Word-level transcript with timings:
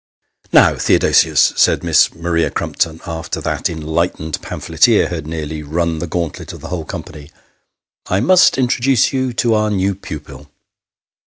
"Now, 0.51 0.77
Theodosius," 0.77 1.53
said 1.55 1.83
Miss 1.83 2.11
Maria 2.15 2.49
Crumpton, 2.49 3.01
after 3.05 3.39
that 3.41 3.69
en 3.69 3.81
lightened 3.81 4.41
pamphleteer 4.41 5.09
had 5.09 5.27
nearly 5.27 5.61
run 5.61 5.99
the 5.99 6.07
gauntlet 6.07 6.53
of 6.53 6.61
the 6.61 6.69
whole 6.69 6.85
company," 6.85 7.29
I 8.07 8.19
must 8.19 8.57
introduce 8.57 9.13
you 9.13 9.31
to 9.33 9.53
our 9.53 9.69
new 9.69 9.93
pupil." 9.93 10.49